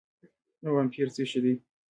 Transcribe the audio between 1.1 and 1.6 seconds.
څه شي دي